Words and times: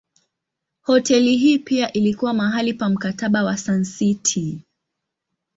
Hoteli 0.81 1.37
hii 1.37 1.59
pia 1.59 1.93
ilikuwa 1.93 2.33
mahali 2.33 2.73
pa 2.73 2.89
Mkataba 2.89 3.43
wa 3.43 3.57
Sun 3.57 3.83
City. 3.83 4.63